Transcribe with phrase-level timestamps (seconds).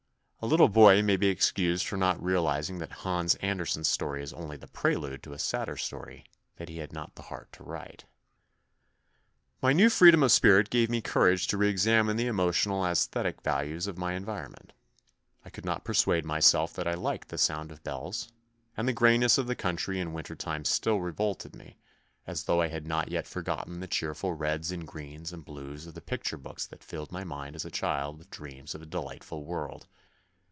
[0.43, 4.57] A little boy may be excused for not realising that Hans Andersen's story is only
[4.57, 8.05] the prelude to a sadder story that he had not the heart to write.
[9.61, 13.43] My new freedom of spirit gave me courage to re examine the emotional and aesthetic
[13.43, 14.73] values of my environment.
[15.45, 18.29] I could not persuade myself that I liked the sound of bells,
[18.75, 21.55] and the greyness of the country in THE NEW BOY 71 winter time still revolted
[21.55, 21.77] me,
[22.25, 25.93] as though I had not yet forgotten the cheerful reds and greens and blues of
[25.93, 29.45] the picture books that filled my mind as a child with dreams of a delightful
[29.45, 29.85] world.